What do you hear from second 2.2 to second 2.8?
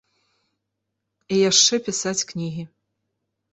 кнігі.